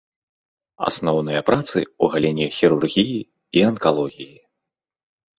[0.89, 3.19] Асноўныя працы ў галіне хірургіі
[3.61, 4.35] і анкалогіі.